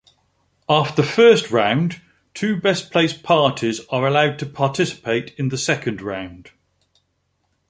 [0.67, 2.01] After first round
[2.33, 6.49] two best-placed parties are allowed to participate in the second round.